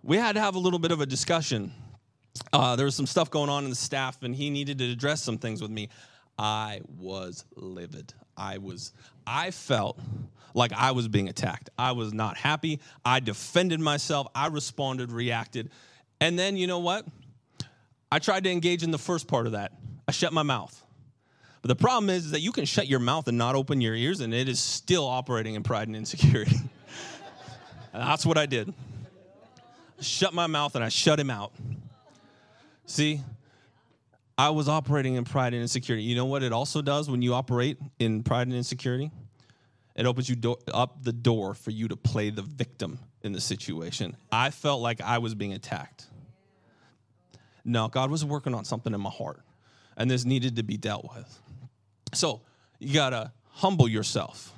[0.04, 1.74] we had to have a little bit of a discussion.
[2.54, 5.22] Uh, there was some stuff going on in the staff, and he needed to address
[5.24, 5.90] some things with me.
[6.38, 8.14] I was livid.
[8.38, 8.94] I was,
[9.28, 10.00] I felt
[10.54, 11.70] like I was being attacked.
[11.78, 12.80] I was not happy.
[13.06, 14.28] I defended myself.
[14.34, 15.70] I responded, reacted.
[16.20, 17.06] And then, you know what?
[18.12, 19.74] I tried to engage in the first part of that.
[20.08, 20.84] I shut my mouth.
[21.62, 23.94] But the problem is, is that you can shut your mouth and not open your
[23.94, 26.56] ears, and it is still operating in pride and insecurity.
[27.94, 28.74] and that's what I did.
[30.00, 31.52] I shut my mouth and I shut him out.
[32.86, 33.22] See,
[34.38, 36.04] I was operating in pride and insecurity.
[36.04, 39.12] You know what it also does when you operate in pride and insecurity?
[39.96, 43.42] It opens you do- up the door for you to play the victim in the
[43.42, 44.16] situation.
[44.32, 46.06] I felt like I was being attacked.
[47.66, 49.42] No, God was working on something in my heart,
[49.98, 51.42] and this needed to be dealt with.
[52.14, 52.42] So
[52.80, 54.54] you got to humble yourself.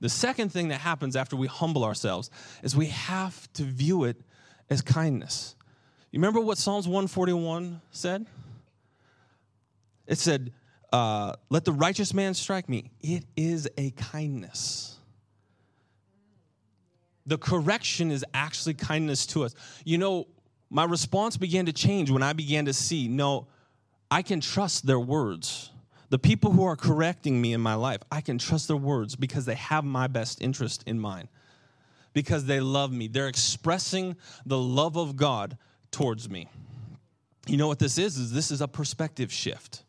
[0.00, 2.30] The second thing that happens after we humble ourselves
[2.62, 4.22] is we have to view it
[4.70, 5.56] as kindness.
[6.12, 8.26] You remember what Psalms 141 said?
[10.10, 10.52] It said,
[10.92, 12.90] uh, Let the righteous man strike me.
[13.00, 14.98] It is a kindness.
[17.26, 19.54] The correction is actually kindness to us.
[19.84, 20.26] You know,
[20.68, 23.46] my response began to change when I began to see no,
[24.10, 25.70] I can trust their words.
[26.08, 29.44] The people who are correcting me in my life, I can trust their words because
[29.44, 31.28] they have my best interest in mind,
[32.14, 33.06] because they love me.
[33.06, 35.56] They're expressing the love of God
[35.92, 36.48] towards me.
[37.46, 38.18] You know what this is?
[38.18, 39.84] Is this is a perspective shift.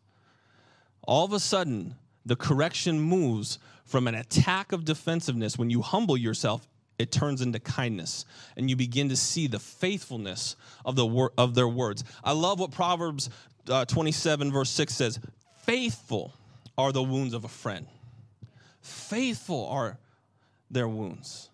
[1.04, 5.58] All of a sudden, the correction moves from an attack of defensiveness.
[5.58, 6.68] When you humble yourself
[7.02, 11.56] it turns into kindness and you begin to see the faithfulness of the wor- of
[11.56, 12.04] their words.
[12.24, 13.30] I love what proverbs
[13.68, 15.20] uh, 27 verse 6 says
[15.64, 16.34] faithful
[16.78, 17.88] are the wounds of a friend.
[18.82, 19.98] Faithful are
[20.70, 21.50] their wounds.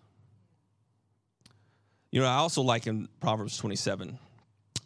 [2.10, 4.18] You know i also like in proverbs 27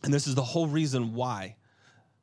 [0.04, 1.56] and this is the whole reason why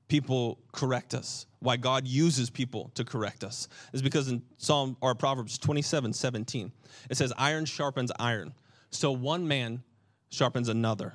[0.10, 5.16] people correct us, why God uses people to correct us, is because in Psalm or
[5.16, 6.72] Proverbs 27 17,
[7.10, 8.54] it says, Iron sharpens iron.
[8.90, 9.84] So one man
[10.30, 11.14] sharpens another.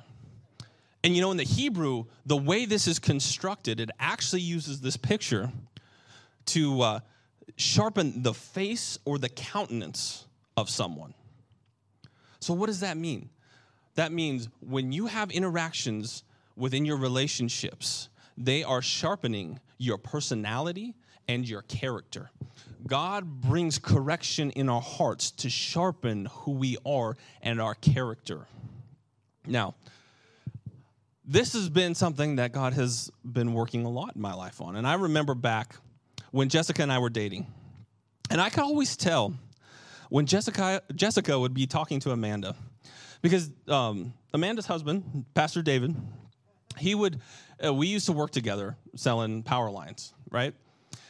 [1.03, 4.97] And you know, in the Hebrew, the way this is constructed, it actually uses this
[4.97, 5.51] picture
[6.47, 6.99] to uh,
[7.57, 10.25] sharpen the face or the countenance
[10.57, 11.13] of someone.
[12.39, 13.29] So, what does that mean?
[13.95, 16.23] That means when you have interactions
[16.55, 20.95] within your relationships, they are sharpening your personality
[21.27, 22.29] and your character.
[22.87, 28.47] God brings correction in our hearts to sharpen who we are and our character.
[29.47, 29.75] Now,
[31.25, 34.75] this has been something that God has been working a lot in my life on.
[34.75, 35.75] And I remember back
[36.31, 37.47] when Jessica and I were dating,
[38.29, 39.33] and I could always tell
[40.09, 42.55] when Jessica, Jessica would be talking to Amanda,
[43.23, 45.95] because um, Amanda's husband, Pastor David,
[46.77, 47.19] he would
[47.63, 50.53] uh, we used to work together selling power lines, right?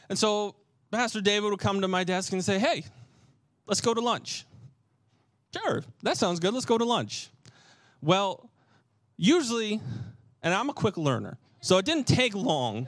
[0.09, 0.55] And so
[0.91, 2.85] Pastor David would come to my desk and say, Hey,
[3.65, 4.45] let's go to lunch.
[5.55, 6.53] Sure, that sounds good.
[6.53, 7.29] Let's go to lunch.
[8.01, 8.49] Well,
[9.17, 9.81] usually,
[10.43, 12.87] and I'm a quick learner, so it didn't take long,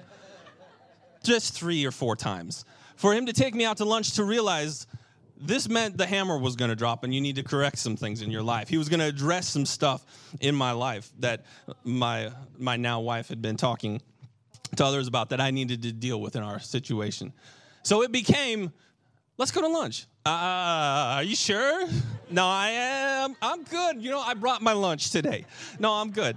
[1.24, 2.66] just three or four times,
[2.96, 4.86] for him to take me out to lunch to realize
[5.40, 8.22] this meant the hammer was going to drop and you need to correct some things
[8.22, 8.70] in your life.
[8.70, 10.06] He was going to address some stuff
[10.40, 11.46] in my life that
[11.84, 14.02] my my now wife had been talking
[14.76, 17.34] to others about that I needed to deal with in our situation.
[17.84, 18.72] So it became
[19.38, 20.06] let's go to lunch.
[20.26, 21.88] Uh, are you sure?
[22.30, 23.36] No, I am.
[23.42, 24.02] I'm good.
[24.02, 25.46] You know, I brought my lunch today.
[25.80, 26.36] No, I'm good.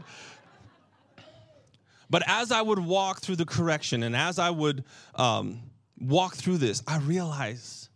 [2.09, 4.85] But as I would walk through the correction and as I would
[5.15, 5.61] um,
[6.01, 7.90] walk through this, I realized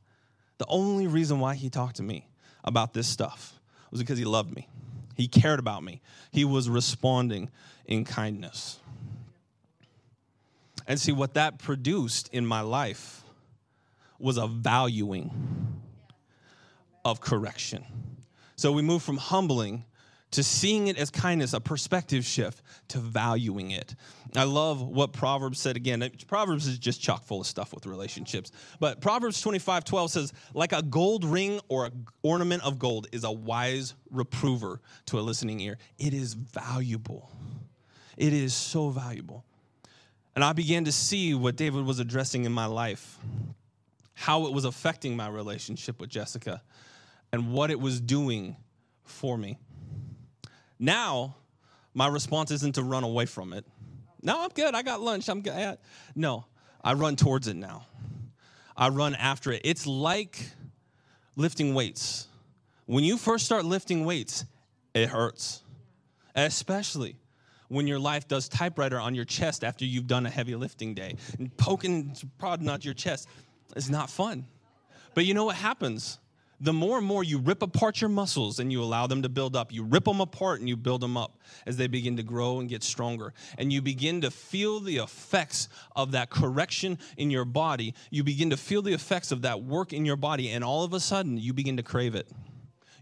[0.64, 2.26] the only reason why he talked to me
[2.64, 4.66] about this stuff was because he loved me.
[5.14, 6.00] He cared about me.
[6.32, 7.50] He was responding
[7.84, 8.78] in kindness.
[10.86, 13.22] And see, what that produced in my life
[14.18, 15.82] was a valuing
[17.04, 17.84] of correction.
[18.56, 19.84] So we move from humbling
[20.34, 23.94] to seeing it as kindness, a perspective shift, to valuing it.
[24.34, 26.10] I love what Proverbs said again.
[26.26, 28.50] Proverbs is just chock full of stuff with relationships.
[28.80, 33.22] But Proverbs 25 12 says, like a gold ring or an ornament of gold is
[33.22, 35.78] a wise reprover to a listening ear.
[35.98, 37.30] It is valuable.
[38.16, 39.44] It is so valuable.
[40.34, 43.18] And I began to see what David was addressing in my life,
[44.14, 46.60] how it was affecting my relationship with Jessica,
[47.32, 48.56] and what it was doing
[49.04, 49.58] for me.
[50.78, 51.36] Now,
[51.94, 53.64] my response isn't to run away from it.
[54.22, 54.74] No, I'm good.
[54.74, 55.28] I got lunch.
[55.28, 55.78] I'm good.
[56.14, 56.46] No,
[56.82, 57.86] I run towards it now.
[58.76, 59.62] I run after it.
[59.64, 60.50] It's like
[61.36, 62.26] lifting weights.
[62.86, 64.44] When you first start lifting weights,
[64.94, 65.62] it hurts,
[66.34, 67.16] especially
[67.68, 71.16] when your life does typewriter on your chest after you've done a heavy lifting day.
[71.38, 73.28] And poking, prodding out your chest
[73.76, 74.46] is not fun.
[75.14, 76.18] But you know what happens?
[76.64, 79.54] The more and more you rip apart your muscles and you allow them to build
[79.54, 82.58] up, you rip them apart and you build them up as they begin to grow
[82.58, 83.34] and get stronger.
[83.58, 87.94] And you begin to feel the effects of that correction in your body.
[88.10, 90.94] You begin to feel the effects of that work in your body, and all of
[90.94, 92.28] a sudden, you begin to crave it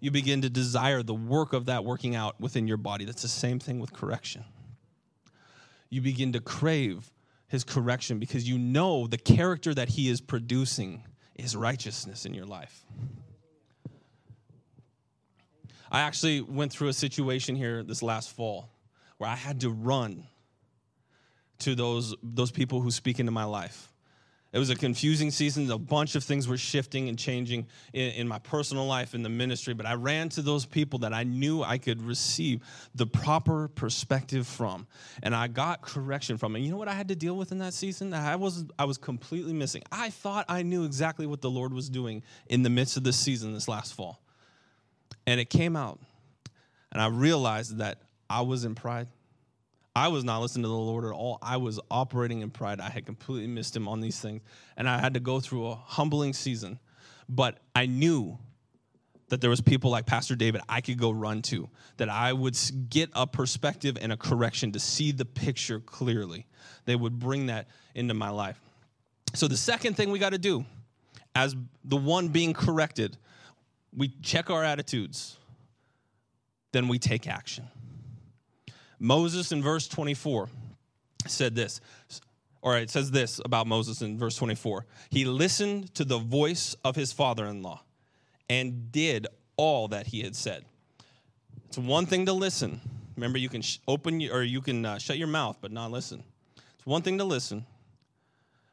[0.03, 3.05] you begin to desire the work of that working out within your body.
[3.05, 4.45] That's the same thing with correction.
[5.91, 7.13] You begin to crave
[7.47, 11.05] his correction because you know the character that he is producing
[11.37, 12.85] is righteousness in your life.
[15.93, 18.71] I actually went through a situation here this last fall
[19.19, 20.27] where I had to run
[21.59, 23.93] to those, those people who speak into my life.
[24.53, 25.71] It was a confusing season.
[25.71, 29.29] A bunch of things were shifting and changing in, in, my personal life, in the
[29.29, 29.75] ministry.
[29.75, 32.63] But I ran to those people that I knew I could receive
[32.95, 34.87] the proper perspective from.
[35.23, 36.55] And I got correction from.
[36.55, 38.13] And you know what I had to deal with in that season?
[38.13, 39.83] I was, I was completely missing.
[39.91, 43.19] I thought I knew exactly what the Lord was doing in the midst of this
[43.19, 44.23] season this last fall.
[45.27, 46.01] And it came out.
[46.91, 49.09] And I realized that I was in pride.
[49.95, 51.39] I was not listening to the Lord at all.
[51.43, 52.81] I was operating in pride.
[52.81, 54.43] I had completely missed him on these things.
[54.77, 56.79] And I had to go through a humbling season.
[57.29, 58.39] But I knew
[59.29, 62.59] that there was people like Pastor David I could go run to, that I would
[62.91, 66.47] get a perspective and a correction to see the picture clearly.
[66.85, 68.61] They would bring that into my life.
[69.35, 70.67] So the second thing we got to do
[71.35, 73.17] as the one being corrected,
[73.97, 75.37] we check our attitudes.
[76.73, 77.69] Then we take action.
[78.99, 80.49] Moses in verse 24
[81.27, 81.81] said this,
[82.63, 84.87] or it says this about Moses in verse 24.
[85.11, 87.83] He listened to the voice of his father in law
[88.49, 89.27] and did
[89.57, 90.65] all that he had said.
[91.69, 92.81] It's one thing to listen.
[93.17, 96.23] Remember, you can open or you can uh, shut your mouth, but not listen.
[96.77, 97.67] It's one thing to listen,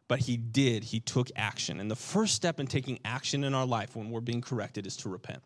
[0.10, 0.84] but he did.
[0.84, 1.80] He took action.
[1.80, 4.98] And the first step in taking action in our life when we're being corrected is
[4.98, 5.42] to repent.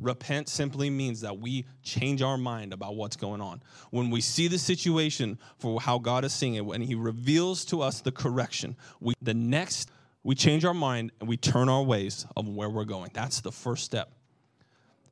[0.00, 3.62] Repent simply means that we change our mind about what's going on.
[3.90, 7.82] When we see the situation for how God is seeing it, when He reveals to
[7.82, 9.90] us the correction, we the next
[10.24, 13.10] we change our mind and we turn our ways of where we're going.
[13.12, 14.10] That's the first step.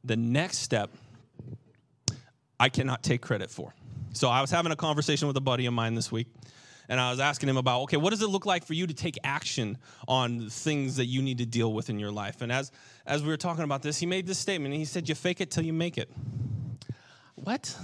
[0.02, 0.90] The next step,
[2.58, 3.74] I cannot take credit for.
[4.12, 6.26] So I was having a conversation with a buddy of mine this week
[6.90, 8.92] and I was asking him about, okay, what does it look like for you to
[8.92, 12.42] take action on things that you need to deal with in your life?
[12.42, 12.72] And as
[13.06, 14.74] as we were talking about this, he made this statement.
[14.74, 16.10] He said, "You fake it till you make it."
[17.36, 17.74] What?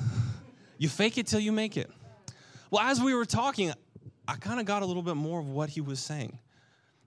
[0.77, 1.89] You fake it till you make it.
[2.71, 3.73] Well, as we were talking,
[4.27, 6.41] I kind of got a little bit more of what he was saying.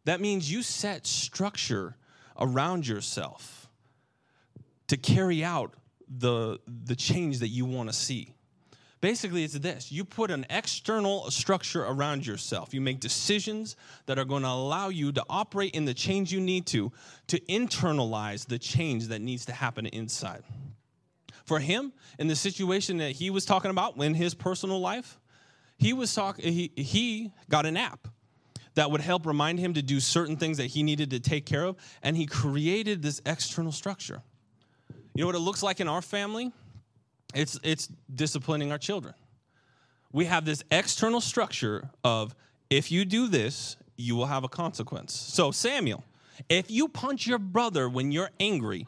[0.06, 1.98] That means you set structure
[2.40, 3.68] around yourself
[4.88, 5.74] to carry out
[6.08, 8.34] the, the change that you want to see.
[9.02, 12.74] Basically, it's this you put an external structure around yourself.
[12.74, 13.76] You make decisions
[14.08, 16.92] that are going to allow you to operate in the change you need to,
[17.28, 20.44] to internalize the change that needs to happen inside.
[21.46, 25.18] For him, in the situation that he was talking about in his personal life,
[25.78, 28.08] he was talking, he, he got an app
[28.76, 31.64] that would help remind him to do certain things that he needed to take care
[31.64, 34.22] of, and he created this external structure.
[35.16, 36.52] You know what it looks like in our family?
[37.34, 39.14] It's, it's disciplining our children.
[40.12, 42.36] We have this external structure of
[42.70, 45.14] if you do this, you will have a consequence.
[45.14, 46.04] So, Samuel,
[46.48, 48.88] if you punch your brother when you're angry,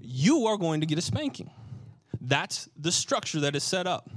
[0.00, 1.50] you are going to get a spanking.
[2.20, 4.10] That's the structure that is set up.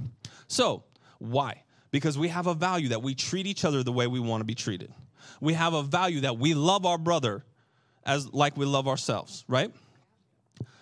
[0.46, 0.84] So,
[1.18, 1.62] why?
[1.90, 4.44] Because we have a value that we treat each other the way we want to
[4.44, 4.92] be treated.
[5.40, 7.44] We have a value that we love our brother
[8.04, 9.72] as like we love ourselves, right?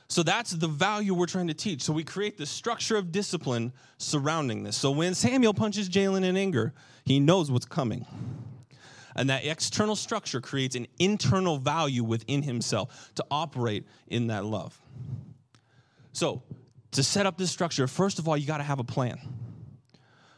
[0.08, 1.82] So that's the value we're trying to teach.
[1.82, 4.76] So we create the structure of discipline surrounding this.
[4.76, 6.72] So when Samuel punches Jalen in anger,
[7.04, 8.06] he knows what's coming.
[9.14, 14.80] And that external structure creates an internal value within himself to operate in that love.
[16.12, 16.42] So,
[16.92, 19.18] to set up this structure, first of all, you got to have a plan.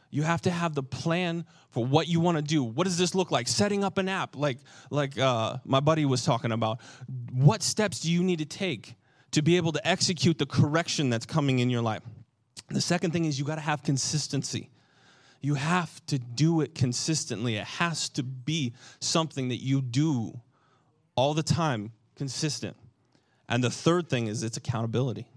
[0.09, 2.63] You have to have the plan for what you want to do.
[2.63, 3.47] What does this look like?
[3.47, 4.57] Setting up an app, like
[4.89, 6.79] like uh, my buddy was talking about.
[7.31, 8.95] What steps do you need to take?
[9.31, 12.03] To be able to execute the correction that's coming in your life.
[12.69, 14.69] The second thing is you got to have consistency.
[15.41, 17.55] You have to do it consistently.
[17.55, 20.39] It has to be something that you do
[21.15, 22.77] all the time, consistent.
[23.49, 25.27] And the third thing is it's accountability.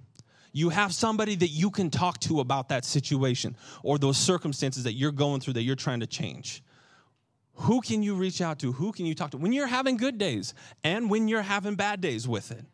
[0.53, 4.93] You have somebody that you can talk to about that situation or those circumstances that
[4.93, 6.63] you're going through that you're trying to change.
[7.55, 8.73] Who can you reach out to?
[8.73, 9.37] Who can you talk to?
[9.37, 12.65] When you're having good days and when you're having bad days with it.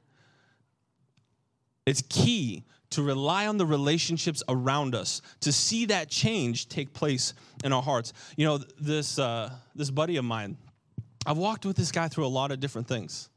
[1.87, 7.35] It's key to rely on the relationships around us to see that change take place
[7.62, 8.12] in our hearts.
[8.37, 10.57] You know, this, uh, this buddy of mine,
[11.24, 13.28] I've walked with this guy through a lot of different things.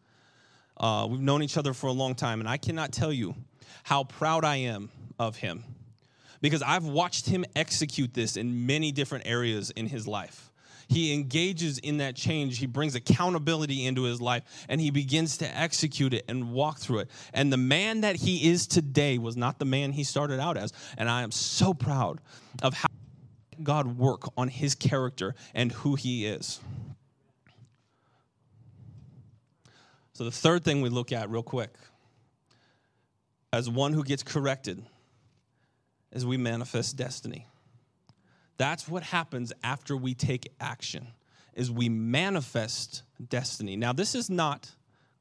[0.77, 3.35] Uh, we've known each other for a long time, and I cannot tell you
[3.83, 4.89] how proud I am
[5.19, 5.63] of him
[6.41, 10.51] because I've watched him execute this in many different areas in his life.
[10.87, 12.57] He engages in that change.
[12.57, 16.99] He brings accountability into his life and he begins to execute it and walk through
[16.99, 17.11] it.
[17.33, 20.73] And the man that he is today was not the man he started out as.
[20.97, 22.19] And I am so proud
[22.61, 22.87] of how
[23.61, 26.59] God work on his character and who he is.
[30.13, 31.73] So, the third thing we look at, real quick,
[33.51, 34.83] as one who gets corrected,
[36.11, 37.47] is we manifest destiny.
[38.57, 41.07] That's what happens after we take action
[41.53, 43.75] is we manifest destiny.
[43.75, 44.71] Now this is not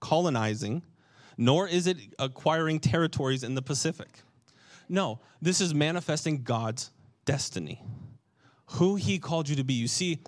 [0.00, 0.82] colonizing
[1.38, 4.08] nor is it acquiring territories in the Pacific.
[4.88, 6.90] No, this is manifesting God's
[7.24, 7.82] destiny.
[8.66, 9.74] Who he called you to be.
[9.74, 10.20] You see,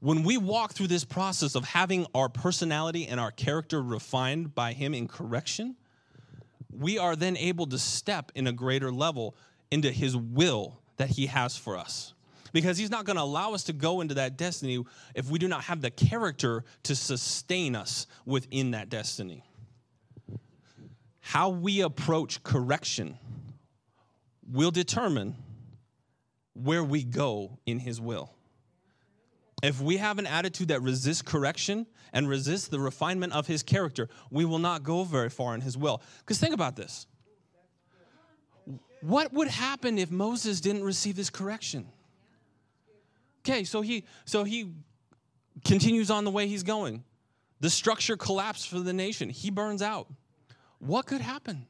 [0.00, 4.72] when we walk through this process of having our personality and our character refined by
[4.72, 5.76] him in correction,
[6.70, 9.34] we are then able to step in a greater level
[9.70, 12.14] into his will that he has for us
[12.52, 14.84] because he's not going to allow us to go into that destiny
[15.14, 19.44] if we do not have the character to sustain us within that destiny.
[21.20, 23.18] How we approach correction
[24.50, 25.36] will determine
[26.54, 28.32] where we go in his will.
[29.62, 34.08] If we have an attitude that resists correction and resists the refinement of his character,
[34.30, 36.02] we will not go very far in his will.
[36.20, 37.06] Because think about this.
[39.02, 41.86] What would happen if Moses didn't receive this correction?
[43.50, 44.72] Okay, so he so he
[45.64, 47.02] continues on the way he's going.
[47.58, 49.28] The structure collapsed for the nation.
[49.28, 50.06] He burns out.
[50.78, 51.66] What could happen?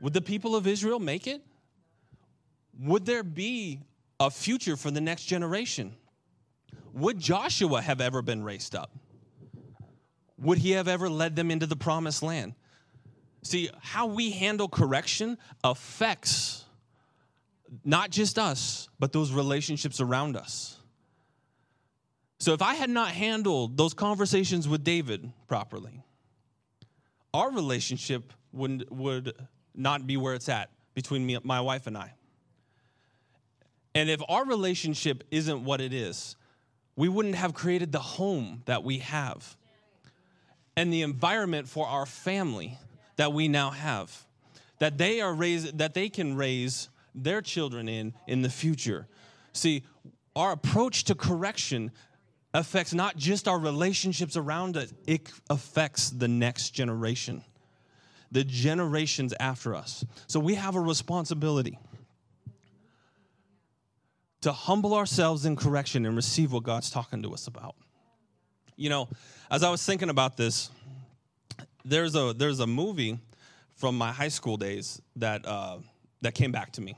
[0.00, 1.40] Would the people of Israel make it?
[2.80, 3.80] Would there be
[4.18, 5.94] a future for the next generation?
[6.94, 8.90] Would Joshua have ever been raised up?
[10.36, 12.54] Would he have ever led them into the promised land?
[13.42, 16.64] See, how we handle correction affects
[17.84, 20.78] not just us, but those relationships around us.
[22.38, 26.02] So if I had not handled those conversations with David properly,
[27.34, 29.34] our relationship would, would
[29.74, 32.14] not be where it's at between me, my wife and I.
[33.94, 36.36] And if our relationship isn't what it is,
[36.96, 39.56] we wouldn't have created the home that we have
[40.76, 42.78] and the environment for our family
[43.16, 44.26] that we now have.
[44.78, 49.06] That they are raised, that they can raise their children in in the future.
[49.52, 49.84] See,
[50.36, 51.90] our approach to correction
[52.54, 57.44] affects not just our relationships around us, it affects the next generation,
[58.32, 60.04] the generations after us.
[60.26, 61.78] So we have a responsibility
[64.40, 67.76] to humble ourselves in correction and receive what God's talking to us about.
[68.76, 69.08] You know,
[69.50, 70.70] as I was thinking about this,
[71.84, 73.18] there's a there's a movie
[73.76, 75.78] from my high school days that uh,
[76.22, 76.96] that came back to me.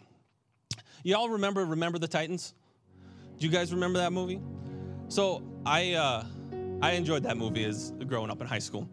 [1.03, 2.55] Y'all remember Remember the Titans?
[3.39, 4.41] Do you guys remember that movie?
[5.09, 6.25] So I uh,
[6.81, 8.89] I enjoyed that movie as growing up in high school.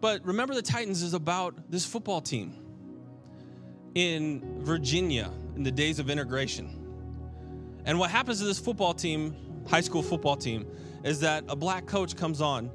[0.00, 2.54] But Remember the Titans is about this football team
[3.94, 6.74] in Virginia in the days of integration.
[7.84, 9.34] And what happens to this football team,
[9.66, 10.66] high school football team,
[11.04, 12.70] is that a black coach comes on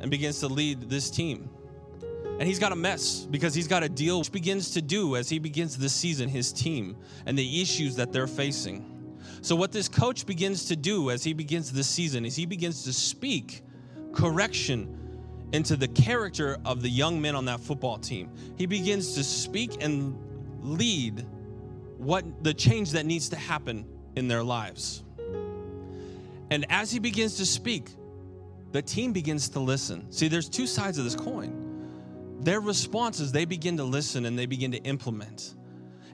[0.00, 1.48] and begins to lead this team.
[2.38, 5.28] And he's got a mess because he's got a deal which begins to do as
[5.28, 9.18] he begins this season, his team, and the issues that they're facing.
[9.40, 12.84] So, what this coach begins to do as he begins this season is he begins
[12.84, 13.62] to speak
[14.12, 14.94] correction
[15.52, 18.30] into the character of the young men on that football team.
[18.56, 20.16] He begins to speak and
[20.60, 21.26] lead
[21.96, 23.84] what the change that needs to happen
[24.14, 25.02] in their lives.
[26.50, 27.90] And as he begins to speak,
[28.72, 30.10] the team begins to listen.
[30.12, 31.57] See, there's two sides of this coin
[32.40, 35.54] their response is they begin to listen and they begin to implement.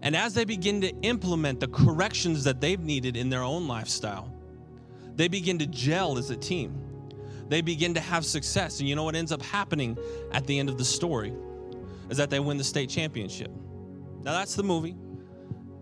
[0.03, 4.33] And as they begin to implement the corrections that they've needed in their own lifestyle,
[5.17, 6.81] they begin to gel as a team.
[7.49, 8.81] They begin to have success.
[8.81, 9.97] And you know what ends up happening
[10.33, 11.33] at the end of the story
[12.11, 13.51] is that they win the state championship.
[14.23, 14.97] Now, that's the movie.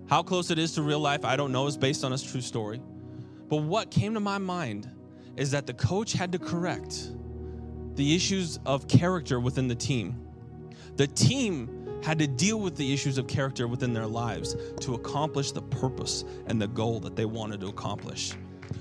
[0.09, 1.67] How close it is to real life, I don't know.
[1.67, 2.81] It's based on a true story.
[3.49, 4.91] But what came to my mind
[5.37, 7.13] is that the coach had to correct
[7.95, 10.17] the issues of character within the team.
[10.97, 15.53] The team had to deal with the issues of character within their lives to accomplish
[15.53, 18.33] the purpose and the goal that they wanted to accomplish.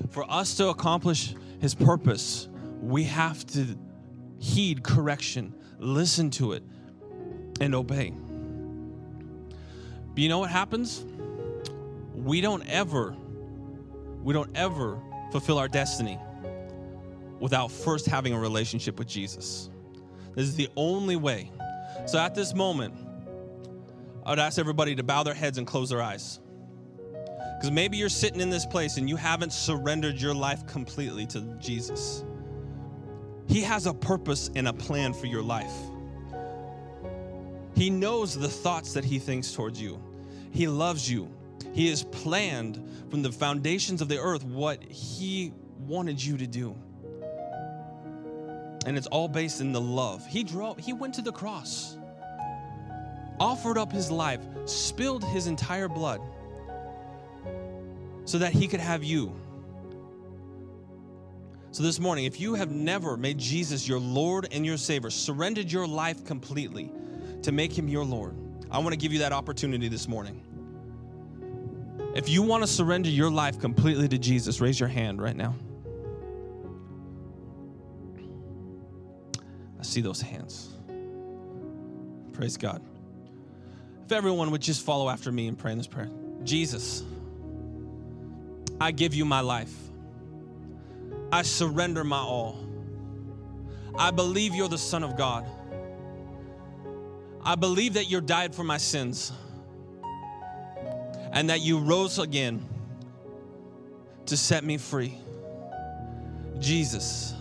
[0.09, 2.49] For us to accomplish his purpose,
[2.81, 3.77] we have to
[4.39, 6.63] heed correction, listen to it,
[7.59, 8.11] and obey.
[10.09, 11.05] But you know what happens?
[12.15, 13.15] We don't ever,
[14.23, 14.99] we don't ever
[15.31, 16.17] fulfill our destiny
[17.39, 19.69] without first having a relationship with Jesus.
[20.35, 21.51] This is the only way.
[22.05, 22.95] So at this moment,
[24.25, 26.39] I would ask everybody to bow their heads and close their eyes.
[27.57, 31.41] Because maybe you're sitting in this place and you haven't surrendered your life completely to
[31.59, 32.23] Jesus.
[33.47, 35.73] He has a purpose and a plan for your life.
[37.75, 40.01] He knows the thoughts that He thinks towards you.
[40.51, 41.31] He loves you.
[41.73, 46.75] He has planned from the foundations of the earth what He wanted you to do.
[48.85, 50.25] And it's all based in the love.
[50.25, 51.97] He drove, He went to the cross,
[53.39, 56.21] offered up His life, spilled His entire blood
[58.25, 59.35] so that He could have you.
[61.73, 65.71] So, this morning, if you have never made Jesus your Lord and your Savior, surrendered
[65.71, 66.91] your life completely
[67.43, 68.35] to make Him your Lord,
[68.69, 70.41] I want to give you that opportunity this morning.
[72.13, 75.55] If you want to surrender your life completely to Jesus, raise your hand right now.
[79.81, 80.69] I see those hands.
[82.33, 82.81] Praise God.
[84.05, 86.09] If everyone would just follow after me and pray in this prayer
[86.43, 87.03] Jesus,
[88.79, 89.73] I give you my life.
[91.31, 92.65] I surrender my all.
[93.97, 95.45] I believe you're the Son of God.
[97.43, 99.31] I believe that you died for my sins
[101.31, 102.63] and that you rose again
[104.27, 105.17] to set me free.
[106.59, 107.33] Jesus,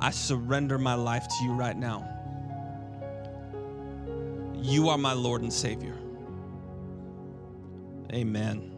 [0.00, 2.08] I surrender my life to you right now.
[4.56, 5.96] You are my Lord and Savior.
[8.12, 8.72] Amen.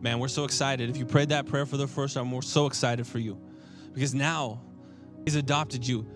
[0.00, 0.88] Man, we're so excited.
[0.88, 3.38] If you prayed that prayer for the first time, we're so excited for you
[3.92, 4.60] because now
[5.24, 6.06] He's adopted you.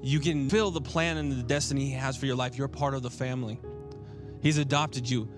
[0.00, 2.56] You can feel the plan and the destiny He has for your life.
[2.56, 3.60] You're part of the family.
[4.40, 5.28] He's adopted you.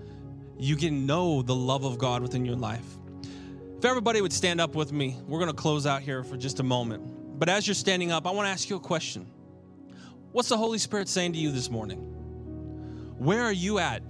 [0.58, 2.84] You can know the love of God within your life.
[3.78, 6.60] If everybody would stand up with me, we're going to close out here for just
[6.60, 7.19] a moment.
[7.40, 9.26] But as you're standing up, I want to ask you a question.
[10.30, 11.96] What's the Holy Spirit saying to you this morning?
[13.16, 14.02] Where are you at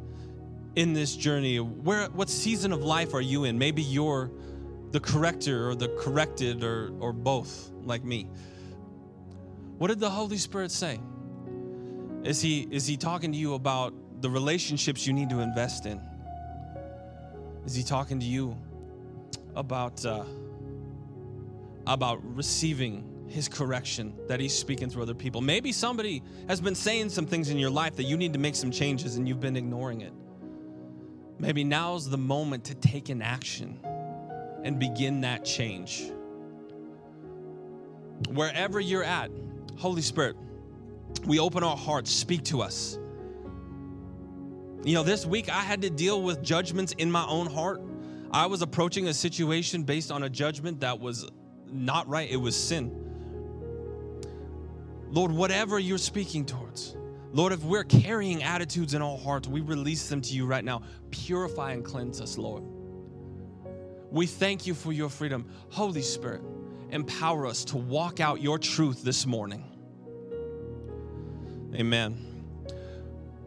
[0.75, 1.61] in this journey?
[1.61, 3.57] Where what season of life are you in?
[3.57, 4.33] Maybe you're
[4.91, 8.27] the corrector or the corrected or or both, like me.
[9.79, 10.99] What did the Holy Spirit say?
[12.25, 16.01] Is he is he talking to you about the relationships you need to invest in?
[17.65, 18.57] Is he talking to you
[19.55, 20.25] about uh,
[21.87, 25.41] about receiving his correction that he's speaking through other people?
[25.41, 28.57] Maybe somebody has been saying some things in your life that you need to make
[28.57, 30.13] some changes and you've been ignoring it.
[31.39, 33.81] Maybe now's the moment to take an action
[34.63, 36.11] and begin that change.
[38.29, 39.31] Wherever you're at,
[39.79, 40.37] Holy Spirit,
[41.25, 42.99] we open our hearts, speak to us.
[44.85, 47.81] You know, this week I had to deal with judgments in my own heart.
[48.31, 51.29] I was approaching a situation based on a judgment that was
[51.73, 53.00] not right, it was sin.
[55.11, 56.97] Lord, whatever you're speaking towards,
[57.33, 60.83] Lord, if we're carrying attitudes in our hearts, we release them to you right now.
[61.11, 62.63] Purify and cleanse us, Lord.
[64.11, 65.49] We thank you for your freedom.
[65.71, 66.43] Holy Spirit,
[66.91, 69.65] empower us to walk out your truth this morning.
[71.75, 72.45] Amen.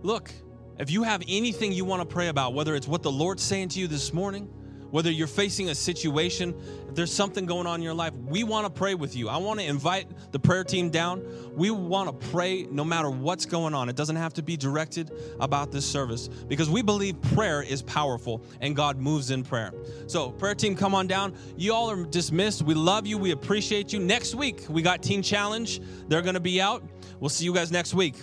[0.01, 0.31] Look,
[0.79, 3.69] if you have anything you want to pray about, whether it's what the Lord's saying
[3.69, 4.51] to you this morning,
[4.93, 6.53] whether you're facing a situation,
[6.87, 9.27] if there's something going on in your life, we want to pray with you.
[9.27, 11.25] I want to invite the prayer team down.
[11.55, 13.89] We want to pray no matter what's going on.
[13.89, 18.43] It doesn't have to be directed about this service because we believe prayer is powerful
[18.61, 19.73] and God moves in prayer.
[20.05, 21.33] So, prayer team, come on down.
[21.57, 22.61] You all are dismissed.
[22.61, 23.17] We love you.
[23.17, 23.99] We appreciate you.
[23.99, 25.81] Next week, we got Teen Challenge.
[26.07, 26.83] They're going to be out.
[27.19, 28.17] We'll see you guys next week.